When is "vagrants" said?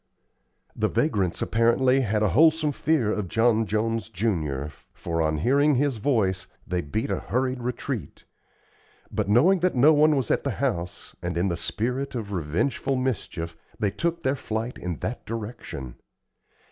0.87-1.43